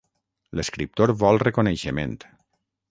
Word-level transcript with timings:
L'escriptor 0.59 1.13
vol 1.25 1.39
reconeixement. 1.47 2.19